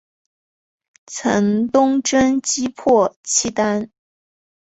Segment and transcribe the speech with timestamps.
[1.05, 3.91] 曾东征击破契丹。